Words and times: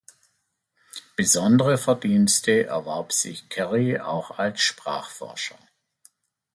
Besondere 1.15 1.77
Verdienste 1.77 2.65
erwarb 2.65 3.13
sich 3.13 3.49
Carey 3.49 3.99
auch 3.99 4.39
als 4.39 4.61
Sprachforscher. 4.61 5.59